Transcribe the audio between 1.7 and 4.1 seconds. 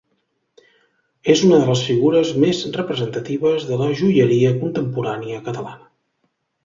figures més representatives de la